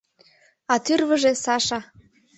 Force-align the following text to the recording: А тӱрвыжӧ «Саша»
А 0.73 0.75
тӱрвыжӧ 0.85 1.31
«Саша» 1.43 1.79